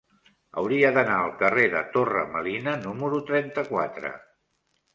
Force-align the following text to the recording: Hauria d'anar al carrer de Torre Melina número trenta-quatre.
Hauria 0.61 0.89
d'anar 0.95 1.17
al 1.25 1.33
carrer 1.41 1.67
de 1.75 1.83
Torre 1.97 2.25
Melina 2.33 2.75
número 2.89 3.23
trenta-quatre. 3.31 4.15